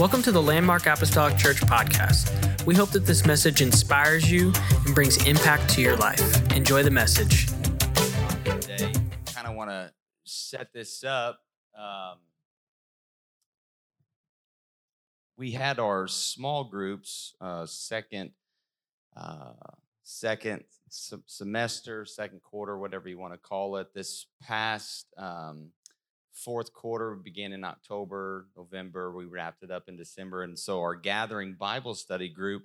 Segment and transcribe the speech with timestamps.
[0.00, 2.64] Welcome to the Landmark Apostolic Church podcast.
[2.64, 4.50] We hope that this message inspires you
[4.86, 6.50] and brings impact to your life.
[6.52, 7.48] Enjoy the message.
[8.42, 8.94] Today,
[9.26, 9.92] kind of want to
[10.24, 11.40] set this up.
[11.78, 12.16] Um,
[15.36, 18.30] we had our small groups, uh, second,
[19.14, 19.52] uh,
[20.02, 23.92] second se- semester, second quarter, whatever you want to call it.
[23.92, 25.72] This past um,
[26.44, 29.12] fourth quarter began in October, November.
[29.12, 32.64] We wrapped it up in December, and so our gathering Bible study group,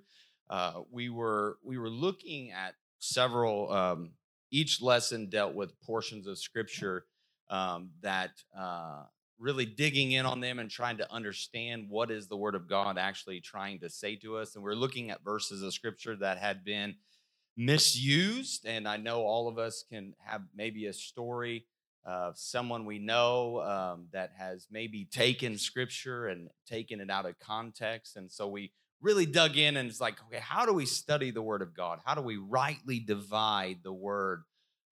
[0.50, 3.72] uh, we were we were looking at several.
[3.72, 4.10] Um,
[4.50, 7.06] each lesson dealt with portions of Scripture
[7.50, 9.02] um, that uh,
[9.38, 12.96] really digging in on them and trying to understand what is the Word of God
[12.96, 14.54] actually trying to say to us.
[14.54, 16.94] And we're looking at verses of Scripture that had been
[17.56, 21.66] misused, and I know all of us can have maybe a story
[22.06, 27.38] of someone we know um, that has maybe taken scripture and taken it out of
[27.40, 28.16] context.
[28.16, 31.42] And so we really dug in and it's like, okay, how do we study the
[31.42, 31.98] word of God?
[32.04, 34.44] How do we rightly divide the word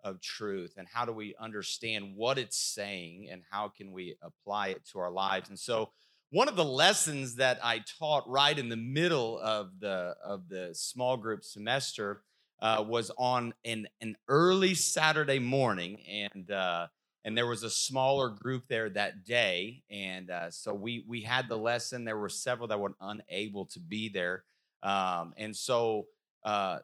[0.03, 0.75] of truth?
[0.77, 4.99] And how do we understand what it's saying and how can we apply it to
[4.99, 5.49] our lives?
[5.49, 5.91] And so
[6.31, 10.71] one of the lessons that I taught right in the middle of the of the
[10.73, 12.23] small group semester
[12.61, 16.89] uh, was on an an early Saturday morning, and uh,
[17.25, 21.49] and there was a smaller group there that day and uh, so we we had
[21.49, 22.05] the lesson.
[22.05, 24.45] There were several that were unable to be there
[24.83, 26.07] um, and so
[26.45, 26.79] uh,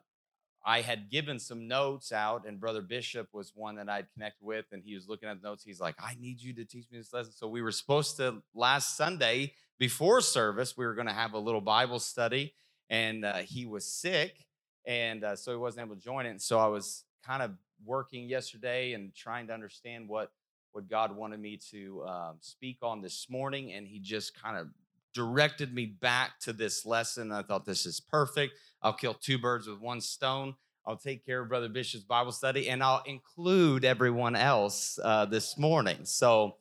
[0.65, 4.65] i had given some notes out and brother bishop was one that i'd connected with
[4.71, 5.63] and he was looking at the notes.
[5.63, 7.33] He's like i need you to teach me this lesson.
[7.33, 11.39] So we were supposed to last sunday before service we were going to have a
[11.39, 12.53] little bible study
[12.89, 14.45] and uh, he was sick
[14.85, 17.51] and uh, so he wasn't able to join it and so i was kind of
[17.85, 20.31] working yesterday and trying to understand what
[20.73, 24.67] what God wanted me to um, speak on this morning, and He just kind of
[25.13, 27.31] directed me back to this lesson.
[27.31, 28.53] I thought this is perfect.
[28.81, 30.55] I'll kill two birds with one stone.
[30.85, 35.57] I'll take care of Brother Bishop's Bible study, and I'll include everyone else uh, this
[35.57, 36.05] morning.
[36.05, 36.55] So,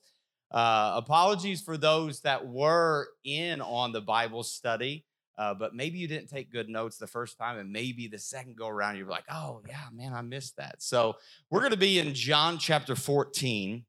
[0.50, 5.04] uh, apologies for those that were in on the Bible study.
[5.38, 8.56] Uh, but maybe you didn't take good notes the first time, and maybe the second
[8.56, 10.82] go around, you're like, oh, yeah, man, I missed that.
[10.82, 11.16] So,
[11.50, 13.84] we're going to be in John chapter 14.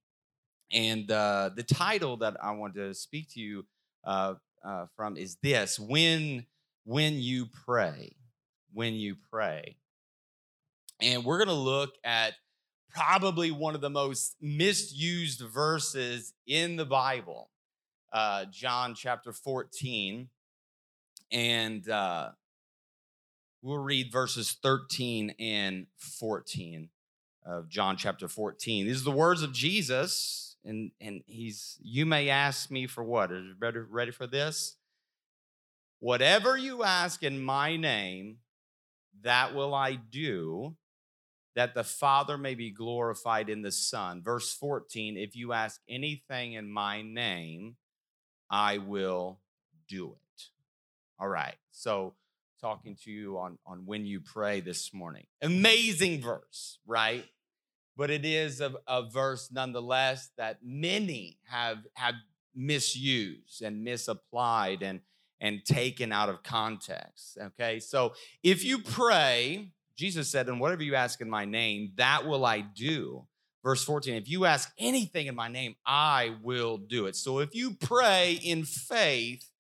[0.72, 3.66] And uh, the title that I want to speak to you
[4.06, 6.46] uh, uh, from is this when,
[6.86, 8.16] when you pray.
[8.74, 9.76] When you pray.
[11.02, 12.36] And we're going to look at
[12.94, 17.50] probably one of the most misused verses in the Bible,
[18.14, 20.30] uh, John chapter 14
[21.32, 22.30] and uh,
[23.62, 26.90] we'll read verses 13 and 14
[27.46, 28.86] of John chapter 14.
[28.86, 33.32] These are the words of Jesus, and, and he's, you may ask me for what?
[33.32, 34.76] Are you ready, ready for this?
[36.00, 38.38] Whatever you ask in my name,
[39.24, 40.76] that will I do,
[41.56, 44.22] that the Father may be glorified in the Son.
[44.24, 47.76] Verse 14, if you ask anything in my name,
[48.50, 49.40] I will
[49.88, 50.31] do it.
[51.22, 51.54] All right.
[51.70, 52.16] So,
[52.60, 55.26] talking to you on, on when you pray this morning.
[55.44, 57.26] Amazing verse, right?
[57.96, 62.16] But it is a, a verse nonetheless that many have, have
[62.56, 65.02] misused and misapplied and,
[65.40, 67.38] and taken out of context.
[67.40, 67.80] Okay.
[67.80, 72.46] So, if you pray, Jesus said, and whatever you ask in my name, that will
[72.46, 73.28] I do.
[73.64, 77.16] Verse 14, if you ask anything in my name, I will do it.
[77.16, 79.51] So if you pray in faith,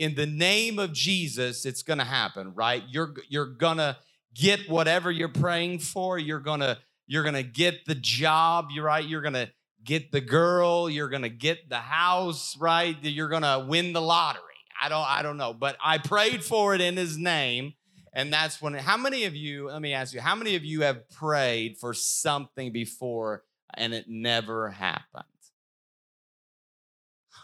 [0.00, 2.82] in the name of Jesus, it's gonna happen, right?
[2.88, 3.98] You're you're gonna
[4.34, 6.18] get whatever you're praying for.
[6.18, 9.04] You're gonna you're gonna get the job, you're right.
[9.04, 9.50] You're gonna
[9.84, 10.88] get the girl.
[10.88, 12.96] You're gonna get the house, right?
[13.02, 14.40] You're gonna win the lottery.
[14.82, 17.74] I don't I don't know, but I prayed for it in His name,
[18.14, 18.72] and that's when.
[18.72, 19.68] How many of you?
[19.68, 20.22] Let me ask you.
[20.22, 23.42] How many of you have prayed for something before
[23.74, 25.24] and it never happened?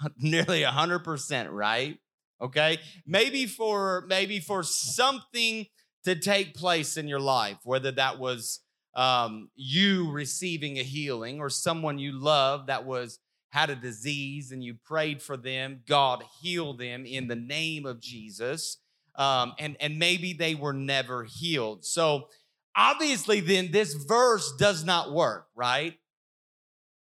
[0.19, 1.99] Nearly a hundred percent, right?
[2.41, 2.79] Okay?
[3.07, 5.67] Maybe for maybe for something
[6.05, 8.61] to take place in your life whether that was
[8.95, 13.19] um, you receiving a healing or someone you love that was
[13.51, 18.01] had a disease and you prayed for them god healed them in the name of
[18.01, 18.79] jesus
[19.17, 21.85] um, and and maybe they were never healed.
[21.85, 22.29] So
[22.75, 25.95] obviously then this verse does not work right?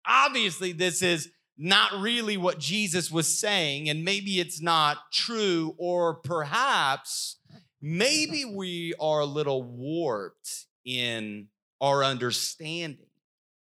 [0.06, 6.14] Obviously this is not really what Jesus was saying, and maybe it's not true, or
[6.14, 7.36] perhaps
[7.80, 11.48] maybe we are a little warped in
[11.80, 13.06] our understanding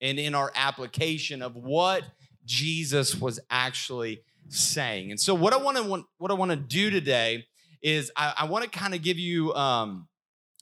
[0.01, 2.03] and in our application of what
[2.45, 5.11] Jesus was actually saying.
[5.11, 7.45] And so, what I want to what I want to do today
[7.81, 10.07] is I, I want to kind of give you um,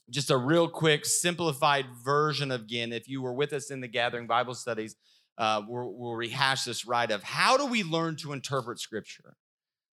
[0.09, 2.94] just a real quick, simplified version of again.
[2.94, 4.95] If you were with us in the gathering Bible studies,
[5.37, 9.35] uh, we'll, we'll rehash this right of how do we learn to interpret Scripture.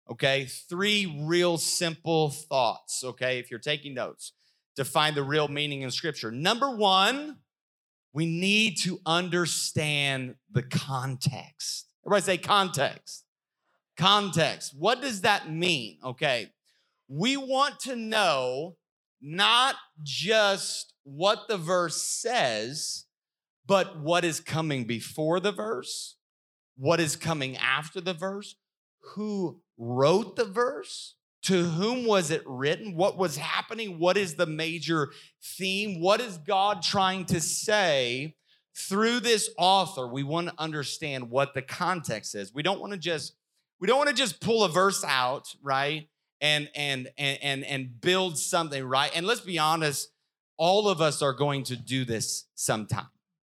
[0.09, 3.03] Okay, three real simple thoughts.
[3.03, 4.33] Okay, if you're taking notes
[4.75, 6.31] to find the real meaning in Scripture.
[6.31, 7.37] Number one,
[8.13, 11.87] we need to understand the context.
[12.05, 13.25] Everybody say context.
[13.97, 14.73] Context.
[14.77, 15.99] What does that mean?
[16.03, 16.49] Okay.
[17.07, 18.75] We want to know
[19.21, 23.05] not just what the verse says,
[23.71, 26.17] but what is coming before the verse,
[26.75, 28.57] what is coming after the verse,
[29.13, 32.97] who wrote the verse, to whom was it written?
[32.97, 33.97] What was happening?
[33.97, 36.01] What is the major theme?
[36.01, 38.35] What is God trying to say
[38.75, 40.05] through this author?
[40.05, 42.53] We want to understand what the context is.
[42.53, 43.35] We don't want to just
[43.79, 46.09] we don't want to just pull a verse out, right?
[46.41, 49.11] And and and and and build something, right?
[49.15, 50.09] And let's be honest,
[50.57, 53.07] all of us are going to do this sometime.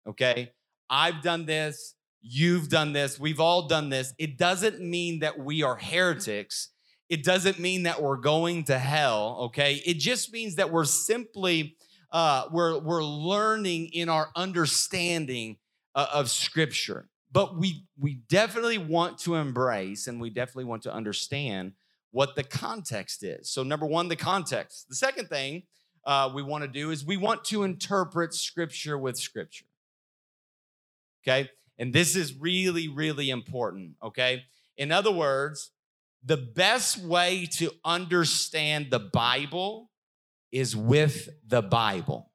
[0.07, 0.53] Okay?
[0.91, 4.15] I've done this, you've done this, we've all done this.
[4.19, 6.69] It doesn't mean that we are heretics
[7.13, 9.83] it doesn't mean that we're going to hell, okay?
[9.85, 11.77] It just means that we're simply
[12.11, 15.59] uh, we're we're learning in our understanding
[15.95, 17.11] uh, of Scripture.
[17.31, 21.73] But we we definitely want to embrace and we definitely want to understand
[22.13, 23.51] what the context is.
[23.51, 24.89] So number one, the context.
[24.89, 25.65] The second thing
[26.07, 29.67] uh, we want to do is we want to interpret Scripture with Scripture.
[31.23, 31.49] Okay,
[31.79, 33.95] and this is really really important.
[34.03, 34.43] Okay,
[34.77, 35.71] in other words
[36.25, 39.91] the best way to understand the Bible
[40.53, 42.31] is with the Bible.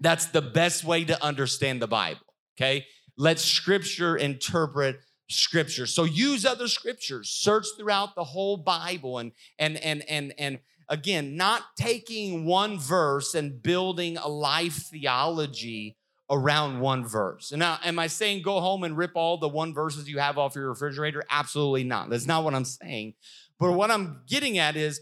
[0.00, 2.20] That's the best way to understand the Bible,
[2.56, 2.86] okay?
[3.16, 5.86] Let scripture interpret scripture.
[5.86, 11.36] So use other scriptures, search throughout the whole Bible and and and and and again,
[11.36, 15.96] not taking one verse and building a life theology
[16.30, 17.52] around one verse.
[17.52, 20.38] And now, am I saying go home and rip all the one verses you have
[20.38, 21.22] off your refrigerator?
[21.30, 22.10] Absolutely not.
[22.10, 23.14] That's not what I'm saying.
[23.58, 25.00] But what I'm getting at is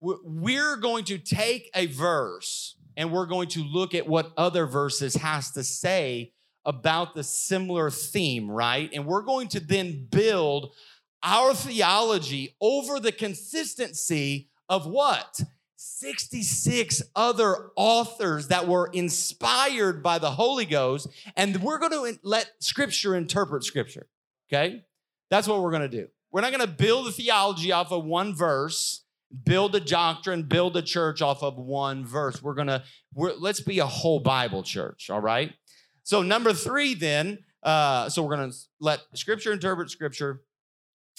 [0.00, 5.14] we're going to take a verse and we're going to look at what other verses
[5.16, 6.32] has to say
[6.64, 8.90] about the similar theme, right?
[8.92, 10.74] And we're going to then build
[11.22, 15.40] our theology over the consistency of what?
[15.82, 22.50] 66 other authors that were inspired by the Holy Ghost, and we're going to let
[22.58, 24.06] Scripture interpret Scripture.
[24.52, 24.84] Okay?
[25.30, 26.08] That's what we're going to do.
[26.30, 29.04] We're not going to build a theology off of one verse,
[29.44, 32.42] build a doctrine, build a church off of one verse.
[32.42, 32.82] We're going to,
[33.14, 35.54] let's be a whole Bible church, all right?
[36.02, 40.42] So, number three, then, uh, so we're going to let Scripture interpret Scripture,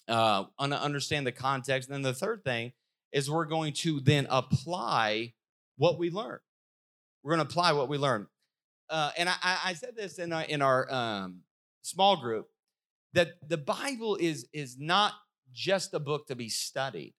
[0.07, 1.89] uh, understand the context.
[1.89, 2.73] And then the third thing
[3.11, 5.33] is we're going to then apply
[5.77, 6.39] what we learn.
[7.23, 8.27] We're going to apply what we learn.
[8.89, 11.41] Uh, and I, I, said this in our, in our um,
[11.81, 12.47] small group
[13.13, 15.13] that the Bible is, is not
[15.53, 17.13] just a book to be studied.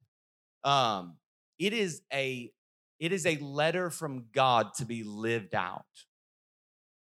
[0.65, 1.17] Um,
[1.59, 2.51] it is a
[2.99, 5.87] it is a letter from God to be lived out.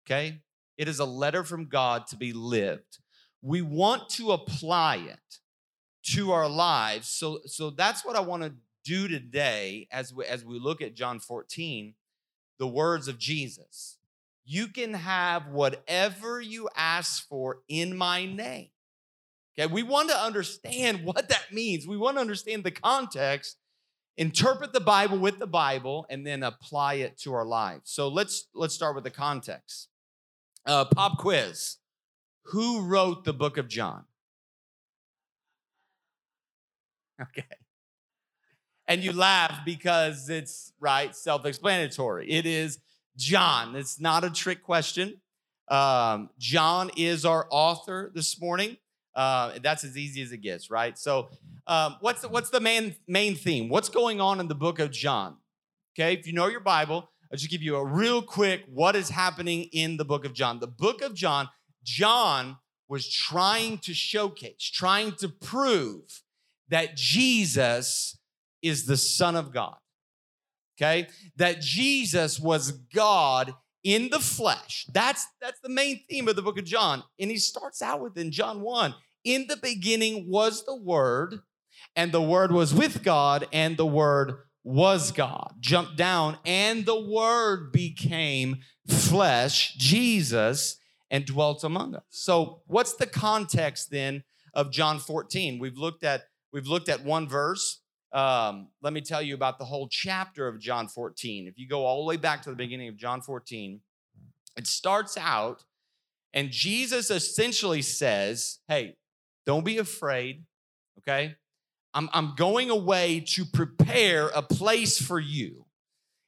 [0.05, 0.41] Okay?
[0.77, 2.99] It is a letter from God to be lived.
[3.41, 5.39] We want to apply it
[6.13, 7.07] to our lives.
[7.07, 8.53] So so that's what I want to
[8.85, 11.95] do today as we, as we look at John 14,
[12.59, 13.97] the words of Jesus.
[14.45, 18.69] You can have whatever you ask for in my name.
[19.57, 21.87] Okay, we want to understand what that means.
[21.87, 23.57] We want to understand the context,
[24.17, 27.91] interpret the Bible with the Bible, and then apply it to our lives.
[27.91, 29.89] So let's let's start with the context.
[30.65, 31.77] Uh, pop quiz:
[32.45, 34.03] Who wrote the book of John?
[37.21, 37.45] Okay
[38.87, 42.29] and you laugh because it's right self-explanatory.
[42.29, 42.79] It is
[43.17, 43.75] john.
[43.75, 45.21] It's not a trick question.
[45.67, 48.77] Um, john is our author this morning.
[49.15, 50.97] Uh, that's as easy as it gets right?
[50.97, 51.29] So
[51.67, 53.69] um, what's the, what's the main main theme?
[53.69, 55.37] What's going on in the book of john?
[55.97, 59.09] Okay if you know your bible i'll just give you a real quick what is
[59.09, 60.59] happening in the book of john.
[60.59, 61.49] The book of john
[61.83, 66.21] john was trying to showcase trying to prove
[66.69, 68.17] that jesus
[68.65, 69.75] is the Son of God.
[70.77, 71.07] Okay?
[71.37, 73.53] That Jesus was God
[73.83, 74.85] in the flesh.
[74.91, 77.03] That's that's the main theme of the book of John.
[77.19, 78.93] And he starts out with in John 1.
[79.23, 81.39] In the beginning was the word,
[81.95, 85.53] and the word was with God, and the word was God.
[85.59, 88.57] Jump down, and the word became
[88.87, 90.77] flesh, Jesus,
[91.09, 92.03] and dwelt among us.
[92.09, 94.23] So, what's the context then
[94.55, 95.59] of John 14.
[95.59, 97.81] We've looked at we've looked at one verse.
[98.15, 101.47] Um, let me tell you about the whole chapter of John 14.
[101.47, 103.81] If you go all the way back to the beginning of John 14,
[104.55, 105.65] it starts out,
[106.33, 108.95] and Jesus essentially says, Hey,
[109.45, 110.45] don't be afraid,
[110.99, 111.35] okay?
[111.93, 115.65] I'm, I'm going away to prepare a place for you.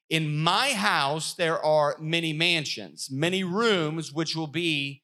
[0.10, 5.04] In my house, there are many mansions, many rooms, which will be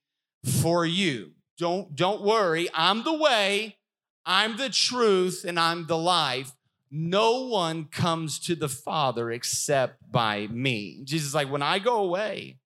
[0.61, 1.31] for you.
[1.57, 2.67] Don't, don't worry.
[2.73, 3.77] I'm the way,
[4.25, 6.51] I'm the truth, and I'm the life.
[6.95, 11.01] No one comes to the Father except by me.
[11.03, 12.59] Jesus is like, when I go away,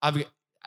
[0.00, 0.24] I've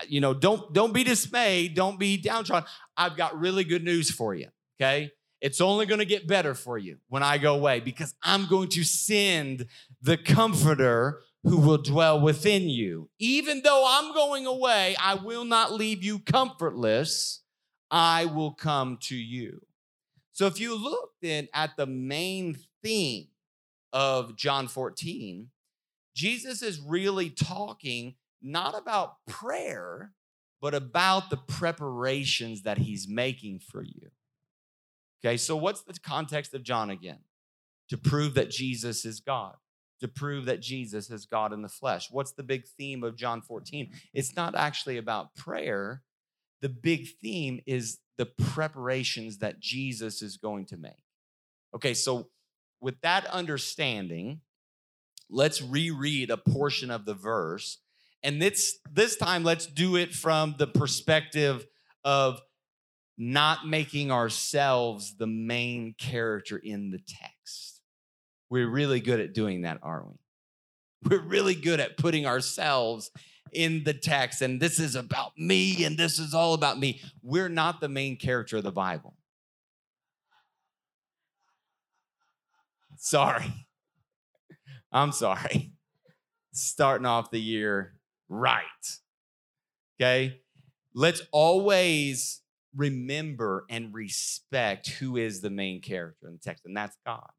[0.07, 2.67] you know, don't don't be dismayed, don't be downtrodden.
[2.95, 4.49] I've got really good news for you.
[4.79, 5.11] Okay.
[5.39, 8.69] It's only going to get better for you when I go away because I'm going
[8.69, 9.67] to send
[10.01, 13.09] the comforter who will dwell within you.
[13.19, 17.43] Even though I'm going away, I will not leave you comfortless.
[17.91, 19.61] I will come to you.
[20.37, 23.29] So if you look then at the main theme
[23.91, 25.49] of John 14,
[26.15, 30.13] Jesus is really talking not about prayer,
[30.61, 34.11] but about the preparations that he's making for you.
[35.25, 37.21] Okay, so what's the context of John again?
[37.89, 39.55] To prove that Jesus is God,
[40.01, 42.09] to prove that Jesus is God in the flesh.
[42.11, 43.89] What's the big theme of John 14?
[44.13, 46.03] It's not actually about prayer.
[46.61, 50.93] The big theme is the preparations that Jesus is going to make.
[51.75, 52.29] Okay, so
[52.81, 54.41] with that understanding,
[55.29, 57.79] let's reread a portion of the verse.
[58.23, 61.65] And this, this time, let's do it from the perspective
[62.03, 62.41] of
[63.17, 67.81] not making ourselves the main character in the text.
[68.49, 70.15] We're really good at doing that, aren't we?
[71.09, 73.11] We're really good at putting ourselves
[73.57, 77.01] in the text, and this is about me, and this is all about me.
[77.23, 79.15] We're not the main character of the Bible.
[82.97, 83.51] Sorry.
[84.91, 85.71] I'm sorry.
[86.53, 87.93] Starting off the year
[88.29, 88.63] right.
[89.99, 90.41] Okay?
[90.93, 92.41] Let's always
[92.75, 97.29] remember and respect who is the main character in the text, and that's God.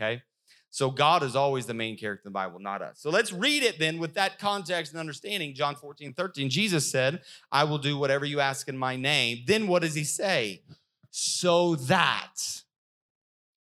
[0.00, 0.22] Okay?
[0.70, 3.00] So God is always the main character in the Bible, not us.
[3.00, 5.54] So let's read it then with that context and understanding.
[5.54, 6.50] John 14, 13.
[6.50, 9.44] Jesus said, I will do whatever you ask in my name.
[9.46, 10.62] Then what does he say?
[11.10, 12.62] So that.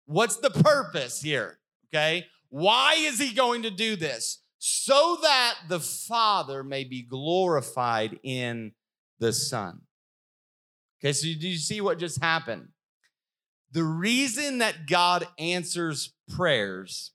[0.05, 1.60] What's the purpose here?
[1.89, 2.25] Okay?
[2.50, 4.39] Why is he going to do this?
[4.60, 8.74] So that the Father may be glorified in
[9.19, 9.81] the Son.
[11.00, 12.67] Okay, so do you see what just happened?
[13.71, 17.11] The reason that God answers prayers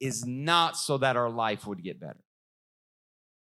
[0.00, 2.22] is not so that our life would get better.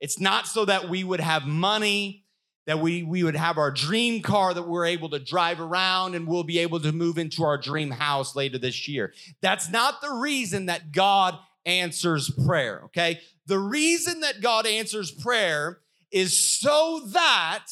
[0.00, 2.25] It's not so that we would have money,
[2.66, 6.26] that we, we would have our dream car that we're able to drive around and
[6.26, 9.12] we'll be able to move into our dream house later this year.
[9.40, 13.20] That's not the reason that God answers prayer, okay?
[13.46, 17.66] The reason that God answers prayer is so that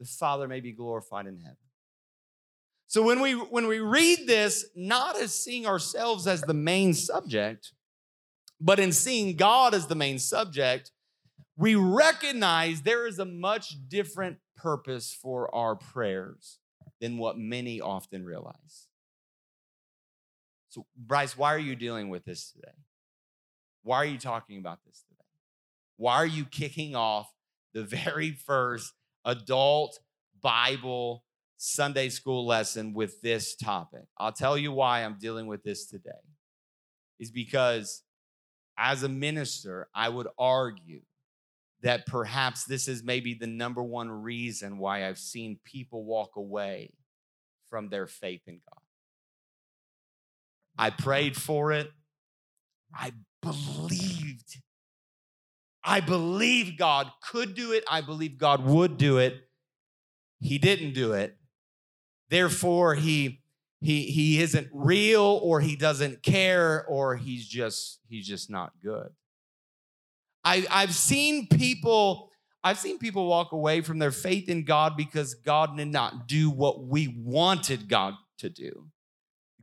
[0.00, 1.56] the Father may be glorified in heaven.
[2.88, 7.72] So when we when we read this, not as seeing ourselves as the main subject,
[8.60, 10.90] but in seeing God as the main subject,
[11.56, 16.58] we recognize there is a much different purpose for our prayers
[16.98, 18.88] than what many often realize.
[20.70, 22.72] So, Bryce, why are you dealing with this today?
[23.82, 25.24] Why are you talking about this today?
[25.98, 27.30] Why are you kicking off
[27.74, 28.94] the very first
[29.26, 29.98] adult
[30.40, 31.24] Bible
[31.58, 34.04] Sunday school lesson with this topic.
[34.16, 36.10] I'll tell you why I'm dealing with this today.
[37.18, 38.04] Is because
[38.78, 41.00] as a minister, I would argue
[41.82, 46.92] that perhaps this is maybe the number one reason why I've seen people walk away
[47.70, 48.82] from their faith in God.
[50.78, 51.90] I prayed for it.
[52.96, 53.12] I
[53.42, 54.60] believed
[55.84, 57.82] I believe God could do it.
[57.90, 59.48] I believe God would do it.
[60.40, 61.36] He didn't do it.
[62.30, 63.40] Therefore, he
[63.80, 69.10] he he isn't real or he doesn't care or he's just he's just not good.
[70.44, 72.30] I I've seen people
[72.62, 76.50] I've seen people walk away from their faith in God because God did not do
[76.50, 78.88] what we wanted God to do.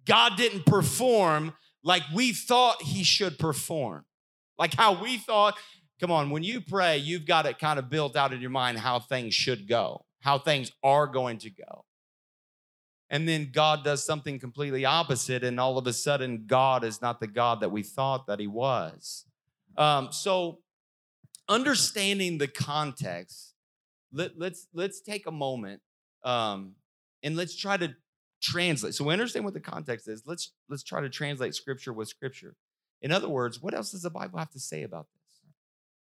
[0.05, 1.53] God didn't perform
[1.84, 4.05] like we thought he should perform.
[4.57, 5.57] Like how we thought
[6.00, 8.77] Come on, when you pray, you've got it kind of built out in your mind
[8.77, 11.86] how things should go, how things are going to go.
[13.15, 17.22] And then God does something completely opposite, and all of a sudden, God is not
[17.22, 19.24] the God that we thought that He was.
[19.77, 20.60] Um, so,
[21.48, 23.53] understanding the context,
[24.12, 25.81] let, us let's, let's take a moment
[26.25, 26.74] um,
[27.24, 27.95] and let's try to
[28.41, 28.95] translate.
[28.95, 30.24] So we understand what the context is.
[30.25, 32.57] Let's let's try to translate scripture with scripture.
[33.01, 35.39] In other words, what else does the Bible have to say about this?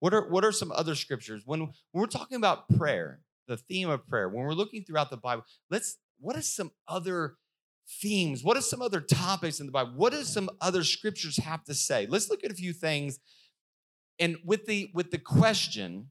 [0.00, 3.90] What are what are some other scriptures when, when we're talking about prayer, the theme
[3.90, 4.30] of prayer?
[4.30, 7.34] When we're looking throughout the Bible, let's what are some other
[8.00, 8.42] themes?
[8.42, 9.92] What are some other topics in the Bible?
[9.96, 12.06] What does some other scriptures have to say?
[12.08, 13.18] Let's look at a few things
[14.18, 16.08] and with the with the question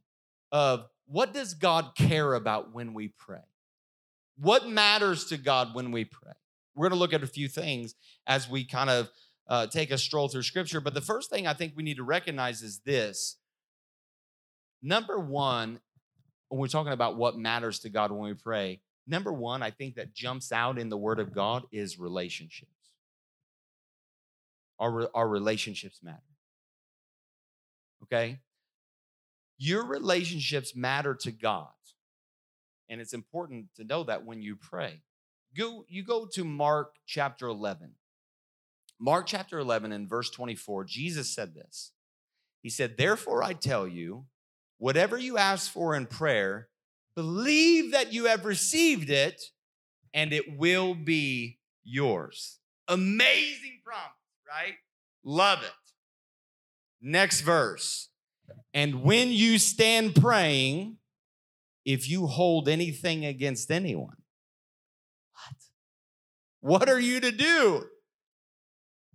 [0.52, 3.40] of what does God care about when we pray?
[4.38, 6.34] What matters to God when we pray?
[6.76, 7.96] We're going to look at a few things
[8.28, 9.10] as we kind of
[9.48, 10.82] uh, take a stroll through scripture.
[10.82, 13.38] But the first thing I think we need to recognize is this.
[14.82, 15.80] Number one,
[16.50, 19.96] when we're talking about what matters to God when we pray, number one, I think
[19.96, 22.72] that jumps out in the Word of God is relationships.
[24.80, 26.18] Our, our relationships matter.
[28.04, 28.40] Okay?
[29.58, 31.68] Your relationships matter to God.
[32.90, 35.02] And it's important to know that when you pray.
[35.56, 37.92] Go, you go to Mark chapter 11.
[39.00, 41.92] Mark chapter 11 and verse 24, Jesus said this.
[42.62, 44.26] He said, Therefore I tell you,
[44.78, 46.68] whatever you ask for in prayer,
[47.16, 49.42] believe that you have received it
[50.14, 52.60] and it will be yours.
[52.88, 54.12] Amazing promise,
[54.48, 54.76] right?
[55.24, 55.72] Love it.
[57.02, 58.10] Next verse.
[58.74, 60.98] And when you stand praying,
[61.86, 64.18] if you hold anything against anyone,
[65.34, 66.80] what?
[66.80, 67.86] What are you to do?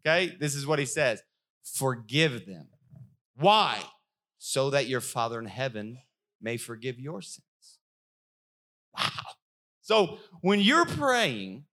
[0.00, 1.22] Okay, this is what he says
[1.64, 2.68] forgive them.
[3.36, 3.82] Why?
[4.38, 5.98] So that your Father in heaven
[6.40, 7.45] may forgive your sins.
[9.86, 11.64] So when you're praying,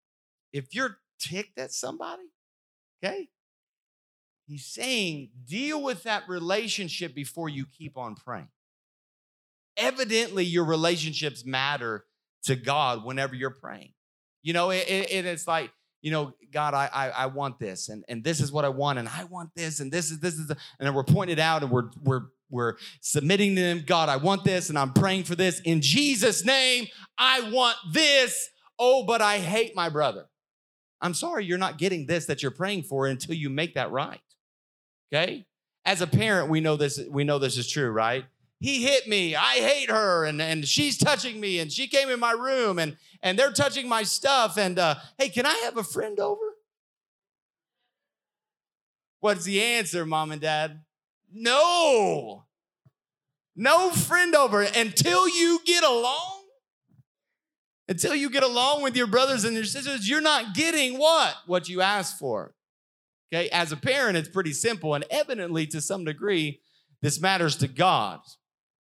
[0.52, 2.22] if you're ticked at somebody,
[3.04, 3.30] okay,
[4.46, 8.50] he's saying deal with that relationship before you keep on praying.
[9.78, 12.06] Evidently, your relationships matter
[12.44, 13.94] to God whenever you're praying.
[14.44, 15.72] You know, it, it, it's like,
[16.04, 19.00] you know, God, I, I, I want this, and, and this is what I want,
[19.00, 21.72] and I want this, and this is this is, and then we're pointed out, and
[21.72, 23.84] we're we're we're submitting to them.
[23.86, 26.88] God, I want this, and I'm praying for this in Jesus' name.
[27.18, 28.50] I want this.
[28.80, 30.28] Oh, but I hate my brother.
[31.02, 34.22] I'm sorry, you're not getting this that you're praying for until you make that right.
[35.14, 35.46] Okay,
[35.84, 37.00] as a parent, we know this.
[37.10, 38.24] We know this is true, right?
[38.64, 42.20] he hit me i hate her and, and she's touching me and she came in
[42.20, 45.84] my room and, and they're touching my stuff and uh, hey can i have a
[45.84, 46.56] friend over
[49.20, 50.80] what's the answer mom and dad
[51.34, 52.46] no.
[53.56, 56.44] No friend over until you get along.
[57.88, 61.36] Until you get along with your brothers and your sisters you're not getting what?
[61.46, 62.56] What you asked for.
[63.34, 63.50] Okay?
[63.50, 66.62] As a parent it's pretty simple and evidently to some degree
[67.02, 68.22] this matters to god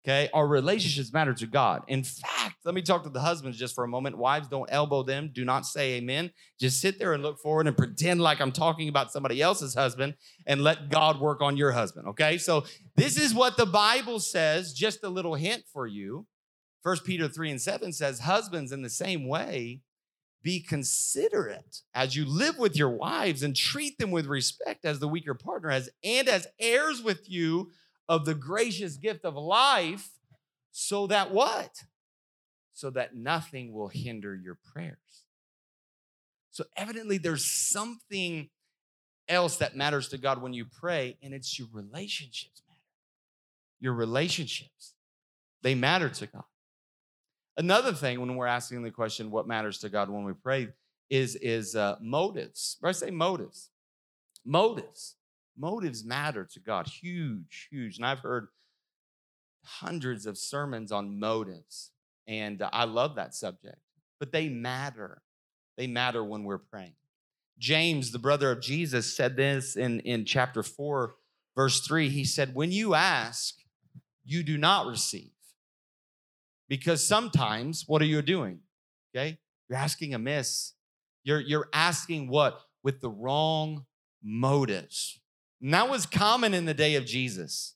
[0.08, 1.84] Okay, our relationships matter to God.
[1.90, 4.18] In fact, let me talk to the husbands just for a moment.
[4.18, 5.32] Wives, don't elbow them.
[5.34, 6.32] Do not say amen.
[6.58, 10.16] Just sit there and look forward and pretend like I'm talking about somebody else's husband
[10.46, 12.08] and let God work on your husband.
[12.08, 12.64] Okay, so
[12.96, 14.72] this is what the Bible says.
[14.72, 16.26] Just a little hint for you.
[16.84, 19.82] First Peter 3 and 7 says, Husbands, in the same way,
[20.42, 25.08] be considerate as you live with your wives and treat them with respect as the
[25.10, 27.72] weaker partner as and as heirs with you
[28.10, 30.10] of the gracious gift of life
[30.72, 31.84] so that what?
[32.74, 35.26] So that nothing will hinder your prayers.
[36.52, 38.50] So, evidently, there's something
[39.28, 42.80] else that matters to God when you pray, and it's your relationships matter.
[43.80, 44.94] Your relationships,
[45.62, 46.46] they matter to God.
[47.58, 50.70] Another thing when we're asking the question, what matters to God when we pray,
[51.10, 52.78] is, is uh, motives.
[52.84, 53.70] I say motives.
[54.46, 55.17] Motives.
[55.58, 57.98] Motives matter to God, huge, huge.
[57.98, 58.48] And I've heard
[59.64, 61.92] hundreds of sermons on motives,
[62.28, 63.80] and uh, I love that subject,
[64.20, 65.22] but they matter.
[65.78, 66.94] They matter when we're praying.
[67.60, 71.16] James, the brother of Jesus, said this in, in chapter 4,
[71.56, 72.10] verse 3.
[72.10, 73.56] He said, When you ask,
[74.24, 75.32] you do not receive.
[76.70, 78.60] Because sometimes, what are you doing?
[79.16, 79.38] Okay?
[79.70, 80.74] You're asking amiss.
[81.24, 82.62] You're, you're asking what?
[82.84, 83.86] With the wrong
[84.22, 85.20] motives.
[85.62, 87.76] And that was common in the day of Jesus.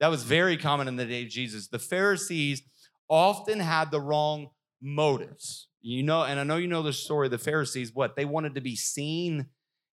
[0.00, 1.68] That was very common in the day of Jesus.
[1.68, 2.62] The Pharisees
[3.08, 4.48] often had the wrong
[4.80, 5.68] motives.
[5.82, 7.94] You know, and I know you know the story of the Pharisees.
[7.94, 8.14] What?
[8.14, 9.46] They wanted to be seen,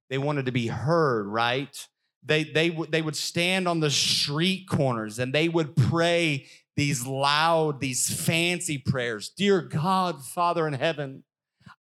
[0.09, 1.87] they wanted to be heard, right?
[2.25, 7.79] They, they, they would stand on the street corners and they would pray these loud,
[7.79, 9.29] these fancy prayers.
[9.29, 11.23] Dear God, Father in heaven,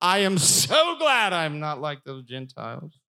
[0.02, 3.00] I am so glad I'm not like those Gentiles.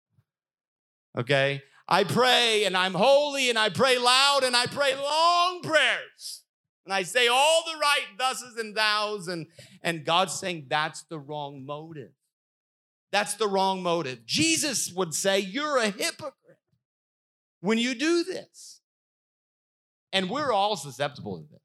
[1.18, 1.62] Okay?
[1.86, 6.42] I pray and I'm holy and I pray loud and I pray long prayers.
[6.84, 9.46] And I say all the right thuses and thous, and,
[9.82, 12.10] and God's saying that's the wrong motive.
[13.10, 14.26] That's the wrong motive.
[14.26, 16.58] Jesus would say, You're a hypocrite
[17.60, 18.80] when you do this.
[20.12, 21.60] And we're all susceptible to this.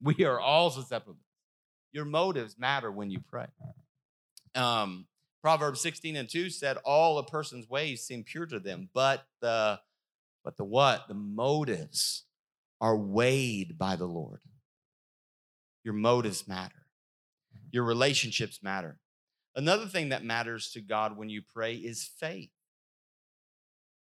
[0.00, 1.18] We are all susceptible.
[1.92, 3.46] Your motives matter when you pray.
[4.54, 5.06] Um,
[5.42, 9.80] Proverbs 16 and 2 said, All a person's ways seem pure to them, but the
[10.44, 11.08] but the what?
[11.08, 12.24] The motives
[12.80, 14.40] are weighed by the Lord.
[15.84, 16.86] Your motives matter.
[17.70, 18.98] Your relationships matter.
[19.54, 22.50] Another thing that matters to God when you pray is faith.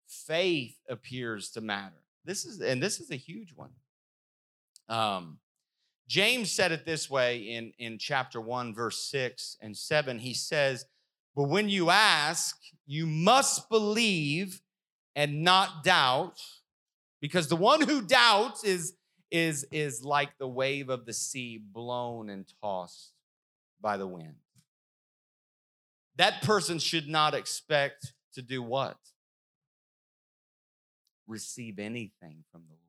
[0.06, 2.02] Faith appears to matter.
[2.24, 3.70] This is, and this is a huge one.
[4.88, 5.38] Um,
[6.08, 10.18] James said it this way in, in chapter 1, verse 6 and 7.
[10.18, 10.84] He says,
[11.40, 12.54] But when you ask,
[12.86, 14.60] you must believe
[15.16, 16.38] and not doubt,
[17.22, 18.92] because the one who doubts is,
[19.30, 23.14] is, is like the wave of the sea blown and tossed
[23.80, 24.34] by the wind.
[26.16, 28.98] That person should not expect to do what?
[31.26, 32.80] Receive anything from the Lord.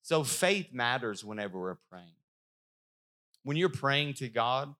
[0.00, 2.16] So faith matters whenever we're praying.
[3.42, 4.74] When you're praying to God,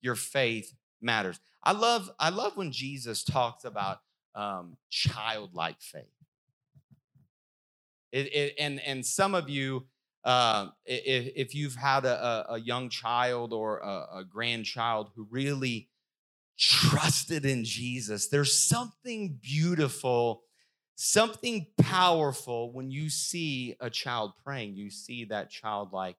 [0.00, 0.72] your faith
[1.02, 1.40] matters.
[1.62, 3.98] I love, I love when Jesus talks about
[4.34, 6.04] um, childlike faith.
[8.12, 9.86] It, it, and, and some of you,
[10.24, 15.88] uh, if, if you've had a, a young child or a, a grandchild who really
[16.58, 20.42] trusted in Jesus, there's something beautiful,
[20.94, 24.76] something powerful when you see a child praying.
[24.76, 26.16] You see that childlike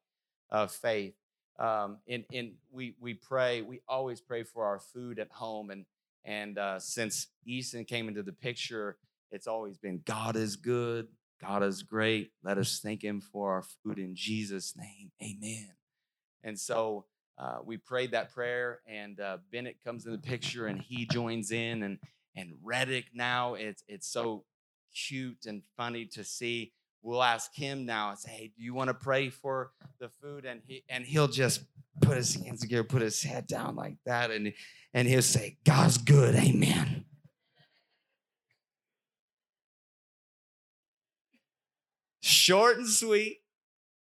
[0.50, 1.14] uh, faith.
[1.58, 3.62] Um, and, and we we pray.
[3.62, 5.70] We always pray for our food at home.
[5.70, 5.84] And
[6.24, 8.96] and uh, since Easton came into the picture,
[9.30, 11.08] it's always been God is good,
[11.40, 12.32] God is great.
[12.42, 15.12] Let us thank Him for our food in Jesus' name.
[15.22, 15.70] Amen.
[16.42, 17.06] And so
[17.38, 21.50] uh, we prayed that prayer, and uh, Bennett comes in the picture, and he joins
[21.50, 21.98] in, and
[22.36, 24.44] and Reddick now it's it's so
[24.94, 26.72] cute and funny to see.
[27.04, 30.46] We'll ask him now and say, "Hey, do you want to pray for the food?"
[30.46, 31.60] And he and he'll just
[32.00, 34.54] put his hands together, put his head down like that, and
[34.94, 37.04] and he'll say, "God's good, Amen."
[42.22, 43.42] Short and sweet.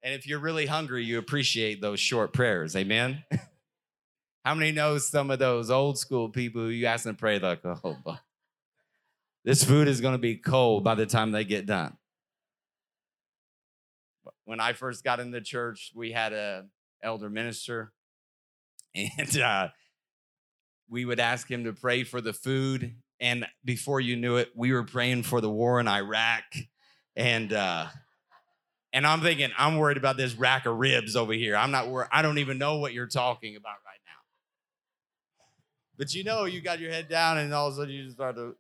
[0.03, 2.77] And if you're really hungry, you appreciate those short prayers.
[2.77, 3.25] Amen.
[4.45, 7.39] How many know some of those old school people who you ask them to pray
[7.39, 8.19] like, oh,
[9.43, 11.97] this food is going to be cold by the time they get done?
[14.45, 16.67] When I first got in the church, we had a
[17.03, 17.93] elder minister,
[18.95, 19.69] and uh,
[20.89, 22.95] we would ask him to pray for the food.
[23.21, 26.45] And before you knew it, we were praying for the war in Iraq,
[27.17, 27.87] and uh,
[28.95, 31.57] and I'm thinking, I'm worried about this rack of ribs over here.
[31.57, 32.11] I'm not worried.
[32.13, 34.23] I don't even know what you're talking about right now.
[35.99, 38.15] But you know, you got your head down, and all of a sudden you just
[38.15, 38.55] start to.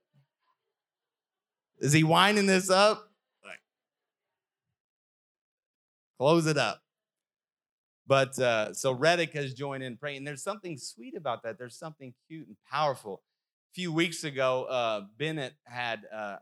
[1.78, 3.08] Is he winding this up?
[3.44, 3.60] Like,
[6.24, 6.80] close it up.
[8.06, 10.24] But uh, so Reddick has joined in praying.
[10.24, 11.58] There's something sweet about that.
[11.58, 13.20] There's something cute and powerful.
[13.70, 16.38] A few weeks ago, uh, Bennett had a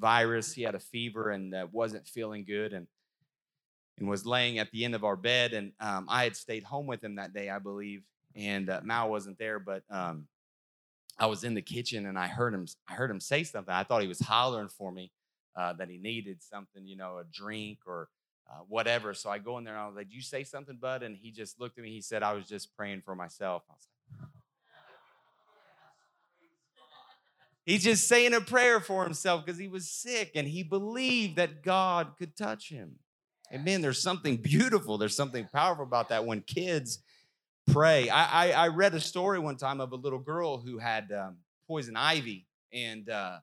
[0.00, 0.52] virus.
[0.52, 2.72] He had a fever and wasn't feeling good.
[2.72, 2.88] And
[3.98, 5.52] and was laying at the end of our bed.
[5.52, 8.02] And um, I had stayed home with him that day, I believe.
[8.34, 10.26] And uh, Mal wasn't there, but um,
[11.20, 12.66] I was in the kitchen and I heard him.
[12.88, 13.72] I heard him say something.
[13.72, 15.12] I thought he was hollering for me
[15.54, 18.08] uh, that he needed something, you know, a drink or
[18.50, 19.14] uh, whatever.
[19.14, 21.16] So I go in there and I was like, "Do you say something, bud?" And
[21.16, 21.90] he just looked at me.
[21.90, 23.88] He said, "I was just praying for myself." I was
[24.20, 24.28] like,
[27.64, 31.62] He's just saying a prayer for himself because he was sick and he believed that
[31.62, 32.96] God could touch him.
[33.50, 37.00] And man, there's something beautiful, there's something powerful about that when kids
[37.70, 38.08] pray.
[38.08, 41.36] I, I, I read a story one time of a little girl who had um,
[41.66, 43.38] poison ivy, and uh,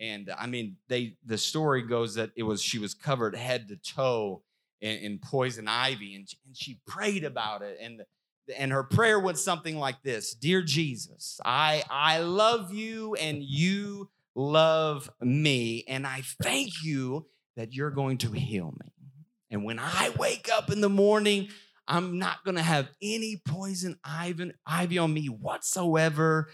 [0.00, 3.76] and I mean, they the story goes that it was she was covered head to
[3.76, 4.42] toe
[4.80, 8.02] in, in poison ivy, and, and she prayed about it, and
[8.56, 14.08] and her prayer was something like this: Dear Jesus, I I love you, and you
[14.34, 18.92] love me, and I thank you that you're going to heal me.
[19.50, 21.48] And when I wake up in the morning,
[21.86, 26.48] I'm not going to have any poison ivy on me whatsoever.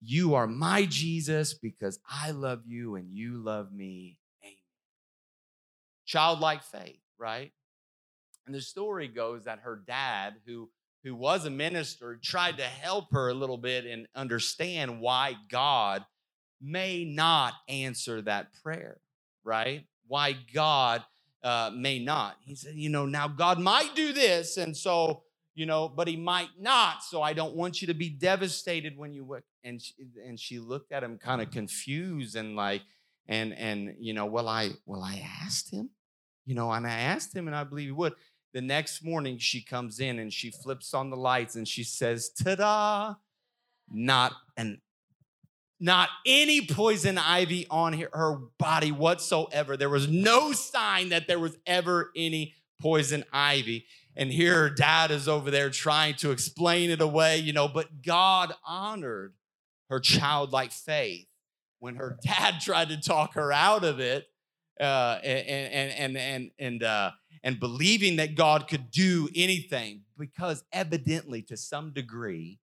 [0.00, 4.18] You are my Jesus because I love you and you love me.
[4.44, 4.54] Amen.
[6.06, 7.52] Childlike faith, right?
[8.46, 10.70] And the story goes that her dad, who
[11.04, 16.04] who was a minister, tried to help her a little bit and understand why God
[16.60, 19.00] may not answer that prayer,
[19.44, 19.84] right?
[20.06, 21.04] Why God
[21.42, 22.36] uh, may not.
[22.40, 25.22] He said, you know, now God might do this, and so
[25.58, 27.02] you know, but he might not.
[27.02, 29.42] So I don't want you to be devastated when you work.
[29.64, 29.94] And she,
[30.24, 32.82] and she looked at him kind of confused and like,
[33.26, 35.90] and and you know, well, I well, I asked him,
[36.46, 38.14] you know, and I asked him, and I believe he would.
[38.54, 42.30] The next morning, she comes in and she flips on the lights and she says,
[42.30, 43.16] "Ta-da!"
[43.90, 44.80] Not an
[45.80, 49.76] not any poison ivy on her body whatsoever.
[49.76, 53.86] There was no sign that there was ever any poison ivy.
[54.18, 58.02] And here her dad is over there trying to explain it away, you know, but
[58.02, 59.34] God honored
[59.88, 61.28] her childlike faith
[61.78, 64.26] when her dad tried to talk her out of it
[64.80, 67.12] uh, and, and, and, and, and, uh,
[67.44, 72.58] and believing that God could do anything because evidently to some degree,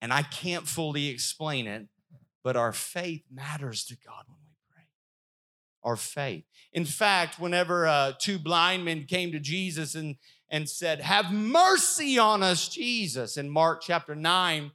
[0.00, 1.88] and I can't fully explain it,
[2.44, 4.24] but our faith matters to God.
[5.84, 6.44] Our faith.
[6.72, 10.16] In fact, whenever uh, two blind men came to Jesus and,
[10.50, 14.70] and said, Have mercy on us, Jesus, in Mark chapter 9,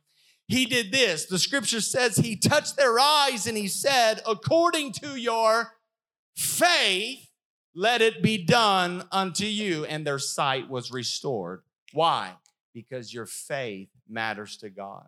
[0.47, 1.25] he did this.
[1.25, 5.73] The scripture says he touched their eyes and he said, According to your
[6.35, 7.29] faith,
[7.75, 9.85] let it be done unto you.
[9.85, 11.61] And their sight was restored.
[11.93, 12.33] Why?
[12.73, 15.07] Because your faith matters to God.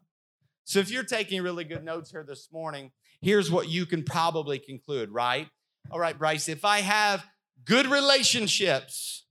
[0.65, 4.59] So if you're taking really good notes here this morning, here's what you can probably
[4.59, 5.47] conclude, right?
[5.91, 7.25] All right, Bryce, if I have
[7.65, 9.25] good relationships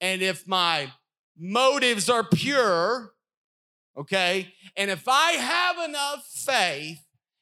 [0.00, 0.92] and if my
[1.38, 3.12] motives are pure,
[3.96, 6.98] okay, and if I have enough faith,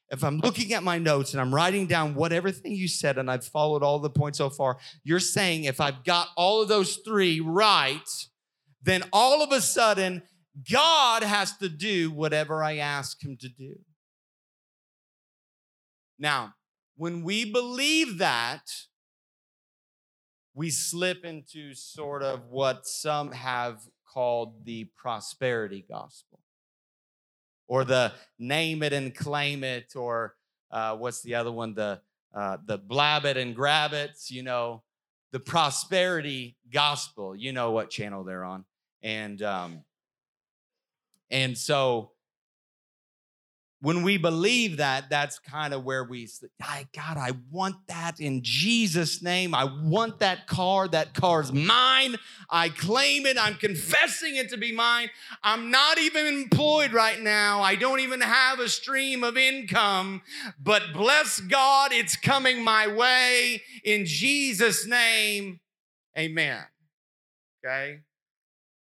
[0.09, 3.29] if I'm looking at my notes and I'm writing down what everything you said and
[3.29, 6.97] I've followed all the points so far, you're saying if I've got all of those
[6.97, 8.07] three right,
[8.83, 10.21] then all of a sudden
[10.71, 13.79] God has to do whatever I ask him to do.
[16.17, 16.53] Now,
[16.95, 18.61] when we believe that,
[20.53, 26.39] we slip into sort of what some have called the prosperity gospel.
[27.67, 30.35] Or the name it and claim it or
[30.71, 31.73] uh, what's the other one?
[31.73, 31.99] The
[32.33, 34.83] uh, the blab it and grab it you know?
[35.31, 38.63] The prosperity gospel you know what channel they're on.
[39.03, 39.83] And um,
[41.29, 42.11] and so
[43.85, 48.41] when we believe that, that's kind of where we say, God, I want that in
[48.41, 49.53] Jesus' name.
[49.53, 50.87] I want that car.
[50.87, 52.15] That car's mine.
[52.49, 53.37] I claim it.
[53.39, 55.11] I'm confessing it to be mine.
[55.43, 57.61] I'm not even employed right now.
[57.61, 60.23] I don't even have a stream of income,
[60.59, 65.59] but bless God, it's coming my way in Jesus' name.
[66.17, 66.63] Amen.
[67.63, 67.99] Okay?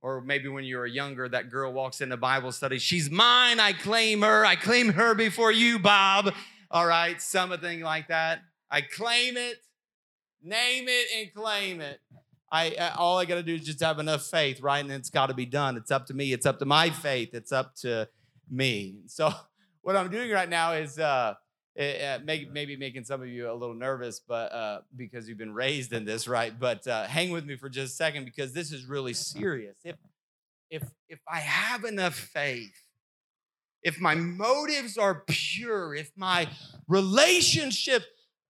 [0.06, 2.78] Or maybe when you were younger, that girl walks into Bible study.
[2.78, 3.60] She's mine.
[3.60, 4.46] I claim her.
[4.46, 6.32] I claim her before you, Bob.
[6.70, 8.42] All right, something like that.
[8.70, 9.64] I claim it,
[10.44, 12.02] name it, and claim it.
[12.52, 14.86] I uh, all I got to do is just have enough faith, right?
[14.86, 15.76] And it's got to be done.
[15.76, 16.34] It's up to me.
[16.34, 17.34] It's up to my faith.
[17.34, 18.08] It's up to
[18.48, 18.98] me.
[19.08, 19.34] So
[19.82, 21.34] what I'm doing right now is uh,
[21.78, 25.92] uh, maybe making some of you a little nervous, but uh, because you've been raised
[25.92, 26.58] in this, right?
[26.58, 29.76] But uh, hang with me for just a second because this is really serious.
[29.84, 29.96] If
[30.70, 32.82] if if I have enough faith,
[33.84, 36.48] if my motives are pure, if my
[36.88, 38.04] relationship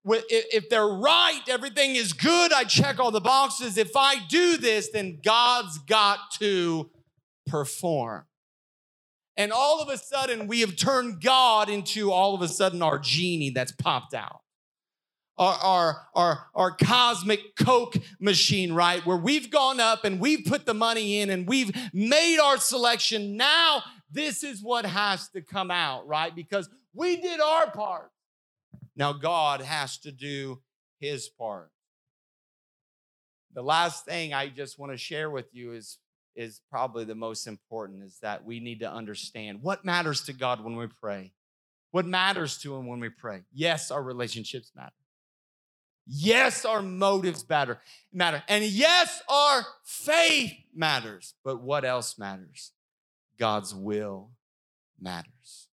[0.08, 3.76] if they're right, everything is good, I check all the boxes.
[3.76, 6.90] If I do this, then God's got to
[7.46, 8.24] perform.
[9.36, 12.98] And all of a sudden, we have turned God into all of a sudden our
[12.98, 14.40] genie that's popped out.
[15.38, 19.04] Our, our, our, our cosmic Coke machine, right?
[19.04, 23.36] Where we've gone up and we've put the money in and we've made our selection.
[23.36, 26.34] Now, this is what has to come out, right?
[26.34, 28.10] Because we did our part.
[28.96, 30.62] Now, God has to do
[30.98, 31.70] his part.
[33.52, 35.98] The last thing I just want to share with you is
[36.36, 40.62] is probably the most important is that we need to understand what matters to God
[40.62, 41.32] when we pray.
[41.90, 43.42] What matters to him when we pray?
[43.52, 44.92] Yes, our relationships matter.
[46.06, 47.80] Yes, our motives matter.
[48.12, 48.42] Matter.
[48.48, 51.34] And yes, our faith matters.
[51.42, 52.72] But what else matters?
[53.38, 54.30] God's will
[55.00, 55.68] matters.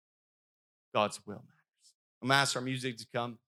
[0.94, 1.94] God's will matters.
[2.22, 3.38] I'm gonna ask our music to come.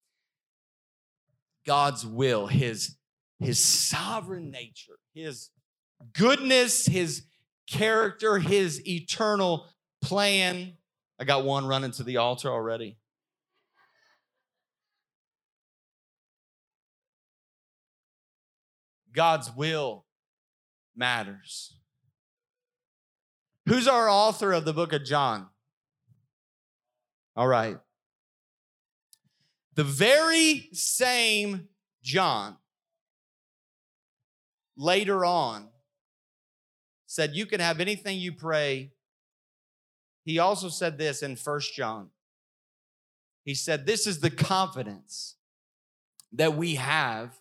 [1.65, 2.97] God's will, his,
[3.39, 5.51] his sovereign nature, his
[6.13, 7.25] goodness, his
[7.67, 9.69] character, his eternal
[10.01, 10.75] plan.
[11.19, 12.99] I got one running to the altar already.
[19.13, 20.07] God's will
[20.97, 21.77] matters.
[23.67, 25.49] Who's our author of the book of John?
[27.37, 27.77] All right.
[29.75, 31.69] The very same
[32.03, 32.57] John
[34.77, 35.69] later on
[37.13, 38.91] said, You can have anything you pray.
[40.25, 42.09] He also said this in First John.
[43.45, 45.35] He said, This is the confidence
[46.33, 47.39] that we have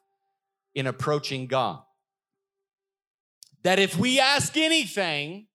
[0.75, 1.81] in approaching God.
[3.63, 5.47] That if we ask anything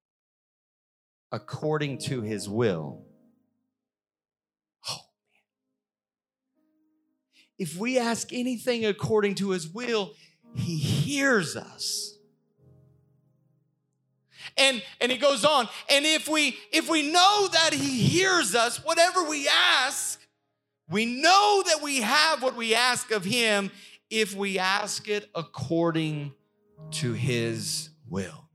[1.31, 3.05] according to his will,
[4.89, 5.01] oh
[6.57, 6.63] man.
[7.59, 10.13] If we ask anything according to his will,
[10.55, 12.16] he hears us
[14.57, 15.69] and and he goes on.
[15.91, 20.21] And if we if we know that he hears us whatever we ask
[20.89, 23.71] we know that we have what we ask of him
[24.09, 26.33] if we ask it according
[26.93, 28.49] to his will.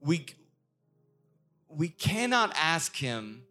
[0.00, 0.26] We
[1.68, 3.42] we cannot ask him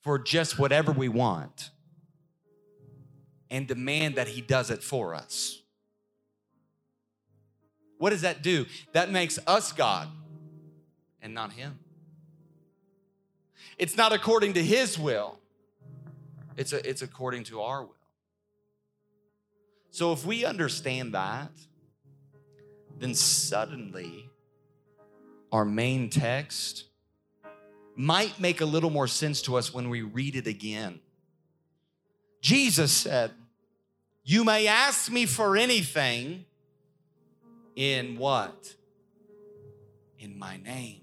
[0.00, 1.70] for just whatever we want
[3.50, 5.60] and demand that he does it for us
[7.98, 8.66] what does that do?
[8.92, 10.08] That makes us God
[11.20, 11.78] and not Him.
[13.76, 15.38] It's not according to His will,
[16.56, 17.94] it's, a, it's according to our will.
[19.90, 21.50] So if we understand that,
[22.98, 24.28] then suddenly
[25.50, 26.84] our main text
[27.96, 31.00] might make a little more sense to us when we read it again.
[32.40, 33.32] Jesus said,
[34.24, 36.44] You may ask me for anything
[37.78, 38.74] in what?
[40.18, 41.02] In my name.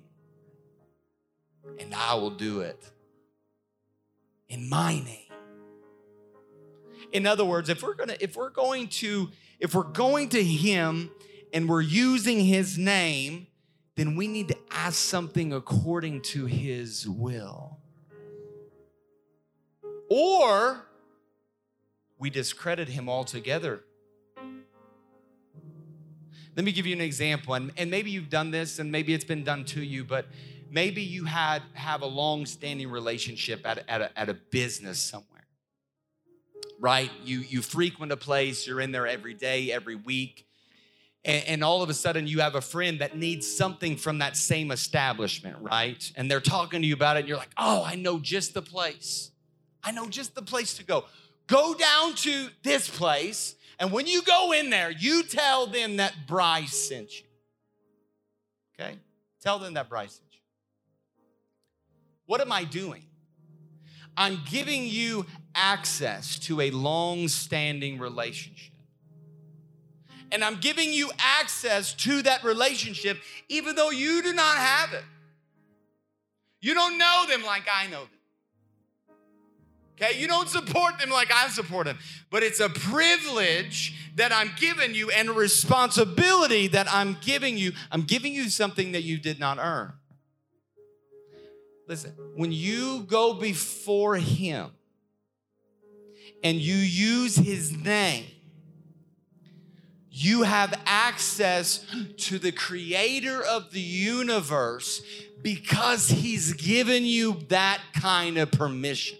[1.79, 2.91] And I will do it
[4.49, 5.19] in my name.
[7.13, 10.43] In other words, if we're going to if we're going to if we're going to
[10.43, 11.11] him
[11.53, 13.47] and we're using his name,
[13.95, 17.77] then we need to ask something according to his will.
[20.09, 20.85] Or
[22.19, 23.85] we discredit him altogether
[26.55, 29.25] let me give you an example, and, and maybe you've done this, and maybe it's
[29.25, 30.27] been done to you, but
[30.69, 35.35] maybe you had have a long-standing relationship at, at, a, at a business somewhere
[36.79, 37.11] right?
[37.23, 40.47] You you frequent a place you're in there every day every week
[41.23, 44.37] and, and, all of a sudden you have a friend that needs something from that
[44.37, 46.11] same establishment right?
[46.15, 48.61] And they're talking to you about it and you're like oh i know just the
[48.61, 49.31] place.
[49.83, 51.05] I know just the place to go.
[51.47, 56.13] Go down to this place and when you go in there, you tell them that
[56.27, 57.25] Bryce sent you.
[58.79, 58.97] Okay?
[59.41, 60.39] Tell them that Bryce sent you.
[62.25, 63.03] What am I doing?
[64.17, 68.73] I'm giving you access to a long standing relationship.
[70.31, 75.03] And I'm giving you access to that relationship even though you do not have it.
[76.61, 78.14] You don't know them like I know them.
[80.01, 81.97] Okay, you don't support them like I support them,
[82.29, 87.71] but it's a privilege that I'm giving you and a responsibility that I'm giving you.
[87.91, 89.93] I'm giving you something that you did not earn.
[91.87, 94.71] Listen, when you go before Him
[96.43, 98.25] and you use His name,
[100.09, 101.85] you have access
[102.17, 105.01] to the creator of the universe
[105.41, 109.17] because He's given you that kind of permission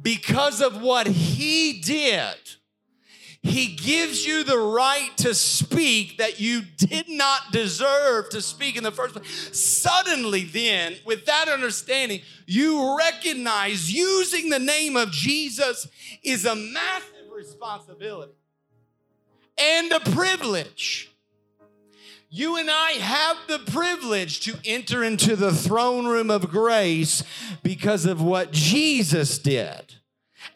[0.00, 2.36] because of what he did,
[3.42, 8.84] he gives you the right to speak that you did not deserve to speak in
[8.84, 9.58] the first place.
[9.58, 15.88] Suddenly, then, with that understanding, you recognize using the name of Jesus
[16.22, 18.32] is a massive responsibility
[19.58, 21.11] and a privilege.
[22.34, 27.22] You and I have the privilege to enter into the throne room of grace
[27.62, 29.96] because of what Jesus did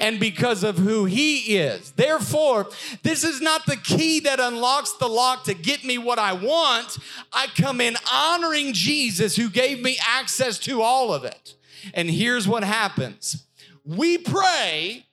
[0.00, 1.90] and because of who he is.
[1.90, 2.66] Therefore,
[3.02, 6.96] this is not the key that unlocks the lock to get me what I want.
[7.30, 11.56] I come in honoring Jesus who gave me access to all of it.
[11.92, 13.44] And here's what happens
[13.84, 15.04] we pray,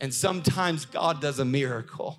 [0.00, 2.18] and sometimes God does a miracle.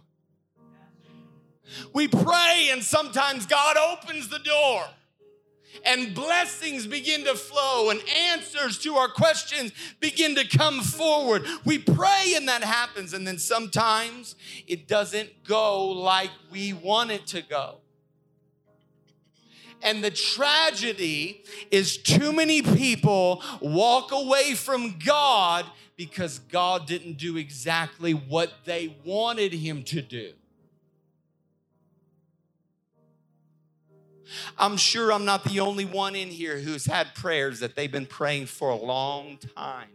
[1.94, 4.86] We pray, and sometimes God opens the door
[5.86, 8.02] and blessings begin to flow and
[8.32, 11.46] answers to our questions begin to come forward.
[11.66, 14.36] We pray and that happens, and then sometimes
[14.68, 17.78] it doesn't go like we want it to go.
[19.82, 25.66] And the tragedy is too many people walk away from God
[25.96, 30.34] because God didn't do exactly what they wanted Him to do.
[34.58, 38.06] I'm sure I'm not the only one in here who's had prayers that they've been
[38.06, 39.90] praying for a long time.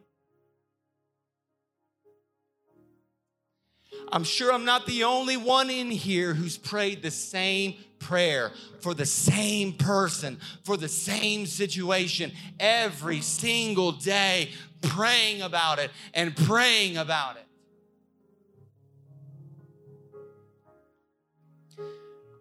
[4.12, 8.94] I'm sure I'm not the only one in here who's prayed the same prayer for
[8.94, 14.50] the same person, for the same situation every single day,
[14.82, 17.43] praying about it and praying about it.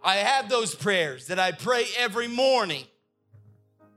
[0.03, 2.83] I have those prayers that I pray every morning,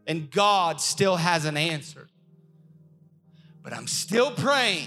[0.07, 2.09] and God still hasn't answered.
[3.63, 4.87] But I'm still praying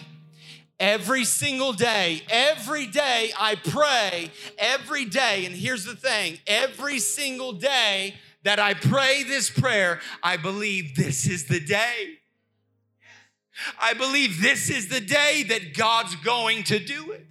[0.80, 2.22] every single day.
[2.30, 5.46] Every day I pray, every day.
[5.46, 11.28] And here's the thing every single day that I pray this prayer, I believe this
[11.28, 12.20] is the day.
[13.78, 17.26] I believe this is the day that God's going to do it.